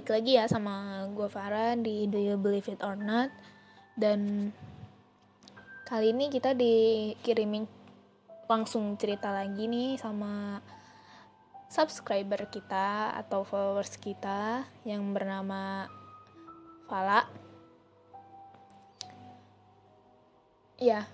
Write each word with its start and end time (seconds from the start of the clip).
balik 0.00 0.16
lagi 0.16 0.32
ya 0.40 0.48
sama 0.48 1.04
gue 1.12 1.28
Farah 1.28 1.76
di 1.76 2.08
Do 2.08 2.16
You 2.16 2.40
Believe 2.40 2.72
It 2.72 2.80
or 2.80 2.96
Not. 2.96 3.28
Dan 3.92 4.48
kali 5.84 6.16
ini 6.16 6.32
kita 6.32 6.56
dikirimin 6.56 7.68
langsung 8.48 8.96
cerita 8.96 9.28
lagi 9.28 9.68
nih 9.68 10.00
sama 10.00 10.56
subscriber 11.68 12.48
kita 12.48 13.12
atau 13.12 13.44
followers 13.44 14.00
kita 14.00 14.64
yang 14.88 15.12
bernama 15.12 15.84
Fala. 16.88 17.28
Ya, 20.80 21.04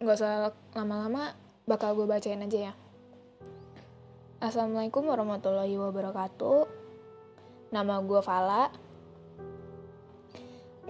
gak 0.00 0.16
usah 0.16 0.56
lama-lama 0.72 1.36
bakal 1.68 1.92
gue 2.00 2.08
bacain 2.08 2.40
aja 2.40 2.72
ya. 2.72 2.74
Assalamualaikum 4.40 5.04
warahmatullahi 5.04 5.76
wabarakatuh 5.76 6.81
Nama 7.72 8.04
gue 8.04 8.20
Fala. 8.20 8.68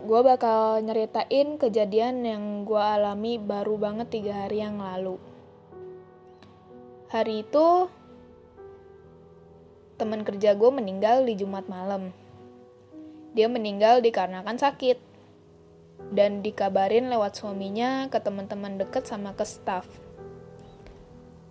Gue 0.03 0.21
bakal 0.27 0.83
nyeritain 0.83 1.55
kejadian 1.55 2.27
yang 2.27 2.67
gue 2.67 2.83
alami 2.83 3.39
baru 3.39 3.79
banget 3.79 4.11
tiga 4.11 4.35
hari 4.35 4.67
yang 4.67 4.83
lalu. 4.83 5.15
Hari 7.07 7.47
itu, 7.47 7.87
teman 9.95 10.27
kerja 10.27 10.59
gue 10.59 10.71
meninggal 10.75 11.23
di 11.23 11.39
Jumat 11.39 11.71
malam. 11.71 12.11
Dia 13.39 13.47
meninggal 13.47 14.03
dikarenakan 14.03 14.59
sakit. 14.59 14.99
Dan 16.11 16.43
dikabarin 16.43 17.07
lewat 17.15 17.39
suaminya 17.39 18.11
ke 18.11 18.19
teman-teman 18.19 18.75
deket 18.83 19.07
sama 19.07 19.39
ke 19.39 19.47
staff. 19.47 19.87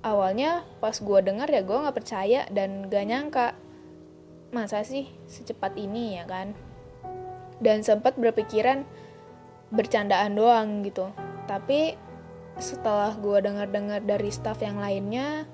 Awalnya 0.04 0.68
pas 0.84 1.00
gue 1.00 1.20
dengar 1.24 1.48
ya 1.48 1.64
gue 1.64 1.78
gak 1.88 1.96
percaya 1.96 2.44
dan 2.52 2.92
gak 2.92 3.06
nyangka 3.08 3.56
masa 4.52 4.84
sih 4.84 5.08
secepat 5.28 5.76
ini 5.80 6.20
ya 6.20 6.28
kan? 6.28 6.54
Dan 7.64 7.82
sempat 7.82 8.20
berpikiran 8.20 8.84
bercandaan 9.72 10.36
doang 10.36 10.84
gitu. 10.84 11.10
Tapi 11.48 11.96
setelah 12.60 13.16
gue 13.16 13.40
dengar-dengar 13.40 14.04
dari 14.04 14.30
staff 14.30 14.60
yang 14.60 14.78
lainnya 14.78 15.48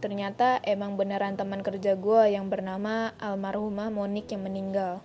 ternyata 0.00 0.64
emang 0.64 0.96
beneran 0.96 1.36
teman 1.36 1.60
kerja 1.60 1.92
gue 1.92 2.32
yang 2.32 2.48
bernama 2.48 3.12
almarhumah 3.20 3.92
Monik 3.92 4.32
yang 4.32 4.48
meninggal. 4.48 5.04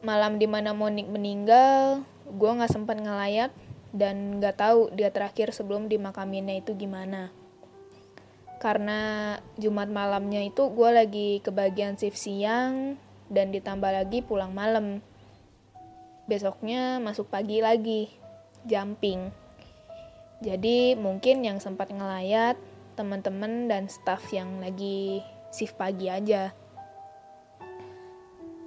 Malam 0.00 0.40
di 0.40 0.48
mana 0.48 0.72
Monik 0.72 1.10
meninggal 1.10 2.06
gue 2.24 2.50
nggak 2.56 2.72
sempat 2.72 2.96
ngelayat 2.96 3.52
dan 3.92 4.40
nggak 4.40 4.56
tahu 4.56 4.88
dia 4.96 5.12
terakhir 5.12 5.52
sebelum 5.52 5.92
dimakaminnya 5.92 6.64
itu 6.64 6.72
gimana 6.72 7.43
karena 8.62 9.34
Jumat 9.58 9.90
malamnya 9.90 10.42
itu 10.44 10.70
gue 10.72 10.90
lagi 10.90 11.28
kebagian 11.44 11.98
shift 11.98 12.18
siang 12.18 12.96
dan 13.28 13.50
ditambah 13.50 13.90
lagi 13.90 14.20
pulang 14.24 14.52
malam. 14.52 15.04
Besoknya 16.24 16.98
masuk 17.02 17.28
pagi 17.28 17.60
lagi, 17.60 18.08
jumping. 18.64 19.28
Jadi 20.40 20.96
mungkin 20.96 21.44
yang 21.44 21.60
sempat 21.60 21.92
ngelayat 21.92 22.56
teman-teman 22.94 23.66
dan 23.68 23.90
staff 23.90 24.22
yang 24.32 24.60
lagi 24.62 25.20
shift 25.52 25.76
pagi 25.76 26.08
aja. 26.08 26.50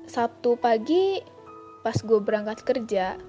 Sabtu 0.07 0.55
pagi 0.55 1.19
pas 1.83 1.95
gue 1.99 2.19
berangkat 2.19 2.63
kerja 2.63 3.19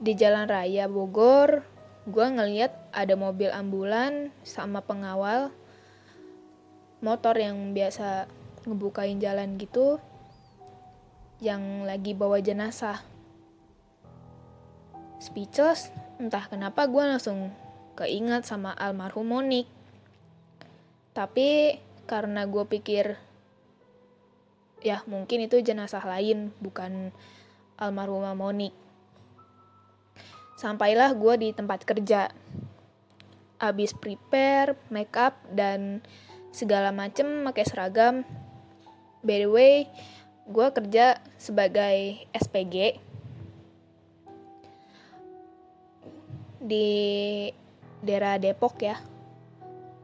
di 0.00 0.12
jalan 0.16 0.48
raya 0.48 0.88
Bogor 0.88 1.73
gue 2.04 2.26
ngeliat 2.28 2.92
ada 2.92 3.16
mobil 3.16 3.48
ambulan 3.48 4.28
sama 4.44 4.84
pengawal 4.84 5.48
motor 7.00 7.32
yang 7.40 7.72
biasa 7.72 8.28
ngebukain 8.68 9.16
jalan 9.16 9.56
gitu 9.56 9.96
yang 11.40 11.88
lagi 11.88 12.12
bawa 12.12 12.44
jenazah. 12.44 13.00
Speechless 15.16 15.88
entah 16.20 16.44
kenapa 16.44 16.84
gue 16.84 17.00
langsung 17.00 17.48
keinget 17.96 18.44
sama 18.44 18.76
almarhum 18.76 19.24
Monik. 19.24 19.64
Tapi 21.16 21.80
karena 22.04 22.44
gue 22.44 22.64
pikir 22.68 23.16
ya 24.84 25.00
mungkin 25.08 25.48
itu 25.48 25.56
jenazah 25.64 26.04
lain 26.04 26.52
bukan 26.60 27.16
almarhumah 27.80 28.36
Monik 28.36 28.83
Sampailah 30.64 31.12
gue 31.12 31.34
di 31.36 31.48
tempat 31.52 31.84
kerja. 31.84 32.32
Abis 33.60 33.92
prepare, 33.92 34.80
make 34.88 35.12
up, 35.12 35.36
dan 35.52 36.00
segala 36.56 36.88
macem 36.88 37.44
pakai 37.44 37.68
seragam. 37.68 38.24
By 39.20 39.44
the 39.44 39.50
way, 39.52 39.74
gue 40.48 40.68
kerja 40.72 41.20
sebagai 41.36 42.24
SPG 42.32 42.96
di 46.64 46.88
daerah 48.00 48.40
Depok 48.40 48.80
ya. 48.80 48.96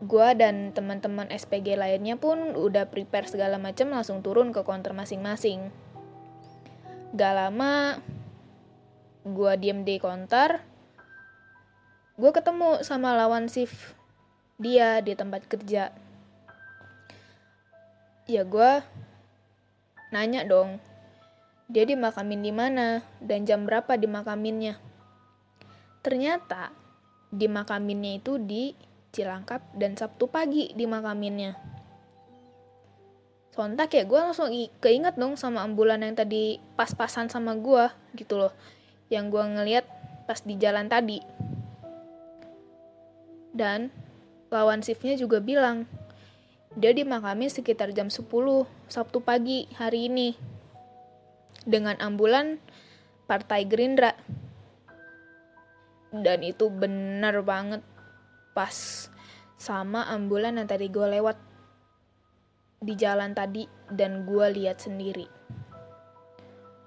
Gue 0.05 0.29
dan 0.37 0.77
teman-teman 0.77 1.33
SPG 1.33 1.81
lainnya 1.81 2.21
pun 2.21 2.53
udah 2.53 2.85
prepare 2.85 3.25
segala 3.25 3.57
macem 3.57 3.89
langsung 3.89 4.21
turun 4.21 4.53
ke 4.53 4.61
counter 4.61 4.93
masing-masing. 4.93 5.73
Gak 7.17 7.33
lama 7.33 7.97
gue 9.27 9.53
diem 9.61 9.85
di 9.85 10.01
konter 10.01 10.65
gue 12.21 12.31
ketemu 12.37 12.85
sama 12.85 13.17
lawan 13.17 13.49
shift 13.49 13.97
dia 14.61 15.01
di 15.01 15.17
tempat 15.17 15.49
kerja. 15.49 15.89
Ya 18.29 18.43
gue 18.45 18.85
nanya 20.13 20.45
dong 20.45 20.77
dia 21.73 21.89
dimakamin 21.89 22.45
di 22.45 22.53
mana 22.53 23.01
dan 23.25 23.49
jam 23.49 23.65
berapa 23.65 23.97
dimakaminnya? 23.97 24.77
Ternyata 26.05 26.77
dimakaminnya 27.33 28.21
itu 28.21 28.37
di 28.37 28.77
Cilangkap 29.17 29.65
dan 29.73 29.97
Sabtu 29.97 30.29
pagi 30.29 30.77
dimakaminnya. 30.77 31.57
Sontak 33.57 33.97
ya 33.97 34.05
gue 34.05 34.21
langsung 34.21 34.53
keinget 34.79 35.17
dong 35.17 35.41
sama 35.41 35.65
ambulan 35.65 36.05
yang 36.05 36.15
tadi 36.15 36.61
pas-pasan 36.77 37.33
sama 37.33 37.57
gue 37.57 37.89
gitu 38.13 38.37
loh 38.37 38.53
yang 39.11 39.29
gue 39.29 39.43
ngeliat 39.43 39.85
pas 40.25 40.39
di 40.41 40.55
jalan 40.55 40.87
tadi. 40.87 41.19
Dan 43.51 43.91
lawan 44.49 44.81
shiftnya 44.81 45.19
juga 45.19 45.43
bilang, 45.43 45.91
dia 46.79 46.95
dimakami 46.95 47.51
sekitar 47.51 47.91
jam 47.91 48.07
10 48.07 48.31
Sabtu 48.87 49.19
pagi 49.19 49.67
hari 49.75 50.07
ini 50.07 50.39
dengan 51.67 51.99
ambulan 51.99 52.63
Partai 53.27 53.67
Gerindra. 53.67 54.15
Dan 56.11 56.43
itu 56.47 56.71
bener 56.71 57.43
banget 57.43 57.83
pas 58.55 59.07
sama 59.59 60.07
ambulan 60.11 60.59
yang 60.59 60.67
tadi 60.67 60.91
gue 60.91 61.07
lewat 61.07 61.39
di 62.81 62.95
jalan 62.97 63.35
tadi 63.37 63.67
dan 63.93 64.27
gue 64.27 64.47
lihat 64.57 64.83
sendiri. 64.83 65.27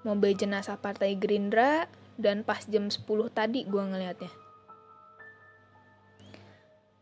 Mobil 0.04 0.36
jenazah 0.36 0.76
Partai 0.76 1.16
Gerindra 1.16 1.88
dan 2.20 2.46
pas 2.46 2.62
jam 2.66 2.86
10 2.88 3.02
tadi 3.34 3.66
gue 3.66 3.82
ngelihatnya 3.82 4.32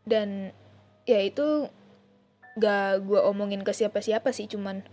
dan 0.03 0.51
ya 1.07 1.19
itu 1.23 1.71
gak 2.59 3.07
gue 3.07 3.19
omongin 3.23 3.65
ke 3.65 3.73
siapa-siapa 3.73 4.29
sih 4.35 4.45
cuman 4.45 4.85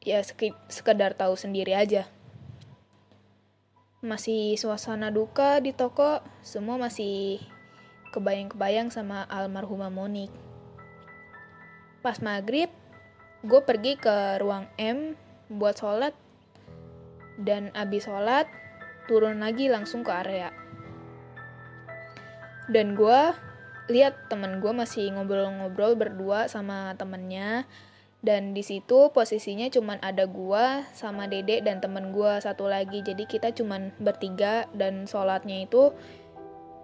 ya 0.00 0.24
sekedar 0.68 1.12
tahu 1.12 1.36
sendiri 1.36 1.76
aja. 1.76 2.08
Masih 4.00 4.56
suasana 4.56 5.12
duka 5.12 5.60
di 5.60 5.76
toko 5.76 6.24
semua 6.40 6.80
masih 6.80 7.42
kebayang-kebayang 8.16 8.88
sama 8.88 9.28
almarhumah 9.28 9.92
Monik. 9.92 10.32
Pas 12.00 12.16
maghrib 12.24 12.72
gue 13.44 13.60
pergi 13.60 14.00
ke 14.00 14.40
ruang 14.40 14.64
M 14.80 15.18
buat 15.52 15.76
sholat. 15.76 16.16
Dan 17.40 17.72
abis 17.76 18.08
sholat 18.08 18.48
turun 19.10 19.42
lagi 19.42 19.66
langsung 19.66 20.06
ke 20.06 20.14
area. 20.14 20.54
Dan 22.70 22.94
gue 22.94 23.34
lihat 23.90 24.30
temen 24.30 24.62
gue 24.62 24.70
masih 24.70 25.10
ngobrol-ngobrol 25.10 25.98
berdua 25.98 26.46
sama 26.46 26.94
temennya. 26.94 27.66
Dan 28.22 28.54
di 28.54 28.62
situ 28.62 29.10
posisinya 29.10 29.66
cuman 29.72 29.98
ada 29.98 30.30
gue 30.30 30.86
sama 30.94 31.26
dede 31.26 31.58
dan 31.66 31.82
temen 31.82 32.14
gue 32.14 32.38
satu 32.38 32.70
lagi. 32.70 33.02
Jadi 33.02 33.26
kita 33.26 33.50
cuman 33.50 33.90
bertiga 33.98 34.70
dan 34.70 35.10
sholatnya 35.10 35.66
itu 35.66 35.90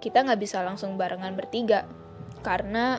kita 0.02 0.26
nggak 0.26 0.42
bisa 0.42 0.66
langsung 0.66 0.98
barengan 0.98 1.38
bertiga. 1.38 1.86
Karena 2.42 2.98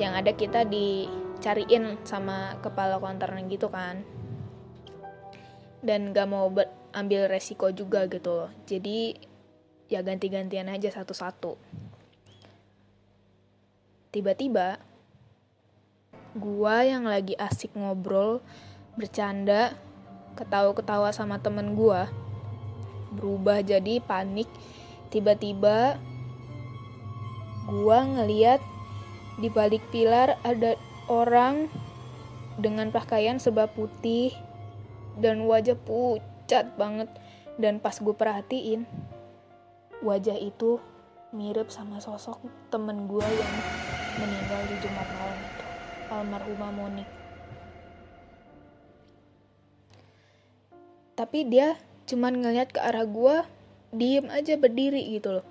yang 0.00 0.16
ada 0.16 0.32
kita 0.32 0.64
dicariin 0.64 2.00
sama 2.08 2.56
kepala 2.64 2.96
konternya 2.96 3.44
gitu 3.52 3.68
kan. 3.68 4.06
Dan 5.84 6.16
gak 6.16 6.32
mau 6.32 6.48
ber 6.48 6.83
ambil 6.94 7.26
resiko 7.26 7.74
juga 7.74 8.06
gitu 8.06 8.30
loh. 8.30 8.50
Jadi 8.64 9.18
ya 9.90 10.00
ganti-gantian 10.00 10.70
aja 10.70 10.88
satu-satu. 10.94 11.58
Tiba-tiba 14.14 14.78
gua 16.38 16.86
yang 16.86 17.04
lagi 17.04 17.34
asik 17.34 17.74
ngobrol, 17.74 18.38
bercanda, 18.94 19.74
ketawa-ketawa 20.38 21.10
sama 21.10 21.42
temen 21.42 21.74
gua 21.74 22.08
berubah 23.10 23.62
jadi 23.62 23.98
panik. 23.98 24.46
Tiba-tiba 25.10 25.98
gua 27.66 27.98
ngeliat 28.06 28.62
di 29.42 29.50
balik 29.50 29.82
pilar 29.90 30.38
ada 30.46 30.78
orang 31.10 31.66
dengan 32.54 32.94
pakaian 32.94 33.42
serba 33.42 33.66
putih 33.66 34.30
dan 35.18 35.42
wajah 35.46 35.74
pucat 35.74 36.33
banget. 36.76 37.08
Dan 37.54 37.78
pas 37.78 37.94
gue 37.94 38.14
perhatiin 38.14 38.82
wajah 40.02 40.36
itu 40.36 40.82
mirip 41.34 41.70
sama 41.70 41.98
sosok 41.98 42.38
temen 42.70 43.10
gue 43.10 43.26
yang 43.26 43.54
meninggal 44.22 44.60
di 44.70 44.76
Jumat 44.82 45.08
malam 45.18 45.38
itu 45.42 45.64
almarhumah 46.10 46.70
Monik. 46.70 47.08
Tapi 51.14 51.46
dia 51.46 51.78
cuman 52.10 52.42
ngeliat 52.42 52.74
ke 52.74 52.82
arah 52.82 53.06
gue 53.06 53.36
diem 53.94 54.26
aja 54.30 54.58
berdiri 54.58 55.14
gitu 55.14 55.40
loh. 55.40 55.46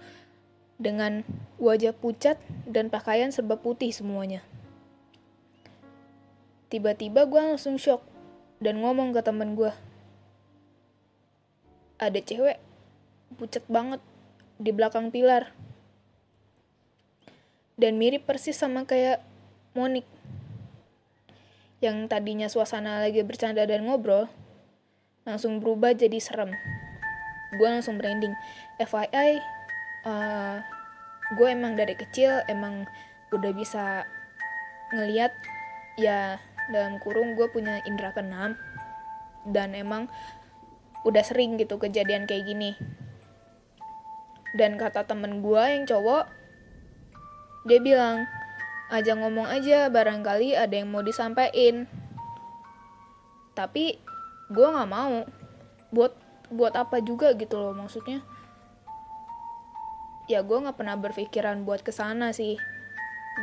Dengan 0.76 1.24
wajah 1.60 1.96
pucat 1.96 2.36
dan 2.68 2.92
pakaian 2.92 3.32
serba 3.32 3.56
putih 3.56 3.92
semuanya. 3.96 4.44
Tiba-tiba 6.68 7.24
gue 7.30 7.42
langsung 7.44 7.80
shock 7.80 8.04
dan 8.60 8.84
ngomong 8.84 9.16
ke 9.16 9.22
temen 9.24 9.56
gue 9.56 9.72
ada 11.98 12.20
cewek 12.20 12.58
pucat 13.36 13.66
banget 13.68 14.02
di 14.62 14.72
belakang 14.72 15.10
pilar. 15.10 15.52
Dan 17.74 17.98
mirip 17.98 18.30
persis 18.30 18.58
sama 18.58 18.86
kayak 18.86 19.20
Monik. 19.74 20.06
Yang 21.82 22.08
tadinya 22.08 22.48
suasana 22.48 23.02
lagi 23.02 23.26
bercanda 23.26 23.66
dan 23.66 23.84
ngobrol 23.84 24.30
langsung 25.26 25.60
berubah 25.60 25.98
jadi 25.98 26.20
serem. 26.22 26.54
Gue 27.58 27.68
langsung 27.68 27.98
branding. 27.98 28.32
FYI 28.78 29.42
uh, 30.06 30.58
gue 31.34 31.48
emang 31.50 31.74
dari 31.74 31.98
kecil 31.98 32.46
emang 32.46 32.86
udah 33.34 33.52
bisa 33.56 34.06
ngeliat 34.94 35.34
ya 35.98 36.38
dalam 36.70 37.02
kurung 37.02 37.34
gue 37.34 37.50
punya 37.50 37.82
indera 37.90 38.14
keenam. 38.14 38.56
Dan 39.44 39.76
emang 39.76 40.08
udah 41.04 41.24
sering 41.24 41.60
gitu 41.60 41.76
kejadian 41.80 42.28
kayak 42.28 42.48
gini. 42.48 42.76
Dan 44.56 44.80
kata 44.80 45.04
temen 45.04 45.44
gue 45.44 45.64
yang 45.64 45.84
cowok 45.90 46.30
dia 47.64 47.80
bilang 47.80 48.28
aja 48.92 49.16
ngomong 49.16 49.48
aja 49.48 49.88
barangkali 49.88 50.56
ada 50.56 50.76
yang 50.76 50.92
mau 50.92 51.04
disampaikan. 51.04 51.88
Tapi 53.56 54.00
gue 54.52 54.68
nggak 54.68 54.92
mau. 54.92 55.28
Buat 55.94 56.14
buat 56.54 56.74
apa 56.78 57.02
juga 57.02 57.34
gitu 57.34 57.58
loh 57.58 57.74
maksudnya. 57.74 58.22
Ya 60.32 60.40
gue 60.46 60.56
nggak 60.56 60.78
pernah 60.80 60.96
berpikiran 60.96 61.68
buat 61.68 61.82
ke 61.82 61.92
sana 61.92 62.32
sih. 62.32 62.56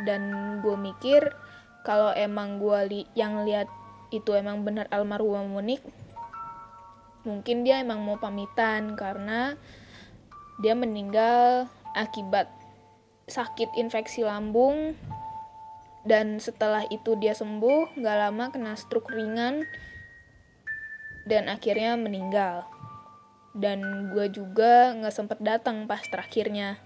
Dan 0.07 0.57
gue 0.63 0.75
mikir 0.79 1.35
kalau 1.83 2.15
emang 2.15 2.61
gue 2.61 2.79
li 2.87 3.01
yang 3.17 3.43
lihat 3.43 3.67
itu 4.11 4.31
emang 4.35 4.63
benar 4.63 4.87
almarhumah 4.91 5.47
Monik 5.47 5.81
mungkin 7.27 7.63
dia 7.67 7.81
emang 7.81 8.01
mau 8.01 8.17
pamitan 8.17 8.97
karena 8.97 9.55
dia 10.61 10.73
meninggal 10.77 11.69
akibat 11.93 12.49
sakit 13.29 13.73
infeksi 13.77 14.25
lambung. 14.25 14.95
Dan 16.01 16.41
setelah 16.41 16.81
itu 16.89 17.13
dia 17.13 17.37
sembuh 17.37 17.93
gak 17.93 18.17
lama 18.17 18.49
kena 18.49 18.73
stroke 18.73 19.13
ringan 19.13 19.69
dan 21.29 21.45
akhirnya 21.45 21.93
meninggal. 21.93 22.65
Dan 23.53 24.09
gue 24.09 24.25
juga 24.33 24.97
nggak 24.97 25.13
sempet 25.13 25.37
datang 25.45 25.85
pas 25.85 26.01
terakhirnya. 26.01 26.81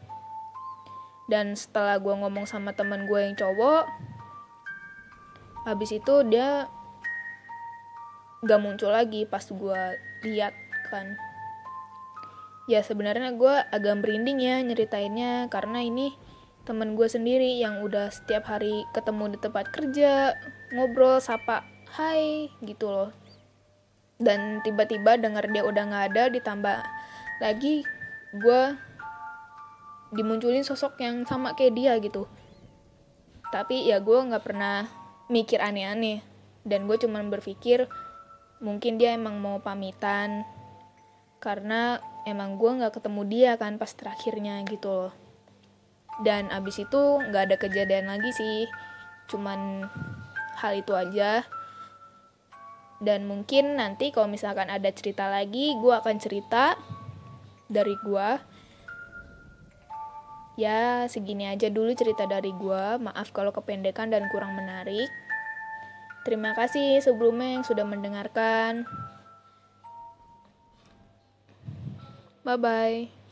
Dan 1.32 1.56
setelah 1.56 1.96
gue 1.96 2.12
ngomong 2.12 2.44
sama 2.44 2.76
teman 2.76 3.08
gue 3.08 3.20
yang 3.24 3.40
cowok 3.40 3.88
habis 5.66 5.90
itu 5.98 6.16
dia 6.30 6.70
gak 8.46 8.62
muncul 8.62 8.94
lagi 8.94 9.26
pas 9.26 9.42
gue 9.42 9.82
lihat 10.22 10.54
kan. 10.94 11.18
Ya 12.70 12.82
sebenarnya 12.82 13.34
gue 13.34 13.56
agak 13.74 14.02
merinding 14.02 14.42
ya 14.42 14.62
nyeritainnya 14.62 15.50
karena 15.50 15.82
ini 15.86 16.14
temen 16.66 16.98
gue 16.98 17.06
sendiri 17.06 17.62
yang 17.62 17.86
udah 17.86 18.10
setiap 18.10 18.50
hari 18.50 18.86
ketemu 18.90 19.34
di 19.34 19.38
tempat 19.38 19.70
kerja 19.70 20.34
ngobrol 20.74 21.22
sapa 21.22 21.66
hai 21.98 22.50
gitu 22.66 22.90
loh. 22.90 23.10
Dan 24.18 24.62
tiba-tiba 24.66 25.18
denger 25.18 25.46
dia 25.54 25.62
udah 25.66 25.84
nggak 25.86 26.06
ada 26.14 26.24
ditambah 26.34 26.78
lagi 27.42 27.86
gue 28.34 28.62
dimunculin 30.14 30.66
sosok 30.66 31.02
yang 31.02 31.26
sama 31.30 31.54
kayak 31.54 31.74
dia 31.78 31.94
gitu. 32.02 32.26
Tapi 33.54 33.86
ya 33.86 34.02
gue 34.02 34.18
nggak 34.26 34.42
pernah 34.42 34.90
mikir 35.30 35.62
aneh-aneh. 35.62 36.26
Dan 36.66 36.90
gue 36.90 36.98
cuman 36.98 37.30
berpikir 37.30 37.86
mungkin 38.60 39.00
dia 39.00 39.16
emang 39.16 39.40
mau 39.40 39.60
pamitan. 39.60 40.44
Karena 41.40 42.00
emang 42.24 42.56
gue 42.56 42.72
nggak 42.82 43.00
ketemu 43.00 43.22
dia 43.28 43.52
kan 43.60 43.78
pas 43.80 43.92
terakhirnya 43.92 44.64
gitu 44.68 44.90
loh. 44.90 45.14
Dan 46.24 46.48
abis 46.52 46.84
itu 46.84 47.02
nggak 47.20 47.44
ada 47.52 47.56
kejadian 47.60 48.08
lagi 48.12 48.32
sih. 48.32 48.70
Cuman 49.28 49.86
hal 50.60 50.80
itu 50.80 50.96
aja. 50.96 51.44
Dan 53.04 53.28
mungkin 53.28 53.76
nanti 53.76 54.16
kalau 54.16 54.32
misalkan 54.32 54.72
ada 54.72 54.88
cerita 54.96 55.28
lagi 55.28 55.76
gue 55.76 55.94
akan 55.94 56.16
cerita 56.16 56.80
dari 57.68 57.96
gue 58.00 58.56
Ya, 60.56 61.04
segini 61.12 61.52
aja 61.52 61.68
dulu 61.68 61.92
cerita 61.92 62.24
dari 62.24 62.56
gue. 62.56 62.84
Maaf 63.04 63.36
kalau 63.36 63.52
kependekan 63.52 64.08
dan 64.08 64.32
kurang 64.32 64.56
menarik. 64.56 65.12
Terima 66.26 66.58
kasih 66.58 67.06
sebelumnya 67.06 67.62
yang 67.62 67.64
sudah 67.64 67.86
mendengarkan. 67.86 68.90
Bye 72.42 72.58
bye. 72.58 73.25